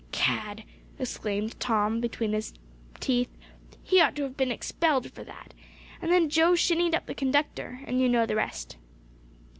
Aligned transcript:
"Cad!" 0.11 0.63
exclaimed 0.97 1.59
Tom, 1.59 2.01
between 2.01 2.33
his 2.33 2.55
teeth. 2.99 3.29
"He 3.83 4.01
ought 4.01 4.15
to 4.15 4.23
have 4.23 4.35
been 4.35 4.51
expelled 4.51 5.11
for 5.11 5.23
that. 5.23 5.53
And 6.01 6.11
then 6.11 6.27
Joe 6.27 6.55
shinned 6.55 6.95
up 6.95 7.05
the 7.05 7.13
conductor 7.13 7.81
and 7.85 8.01
you 8.01 8.09
know 8.09 8.25
the 8.25 8.35
rest." 8.35 8.77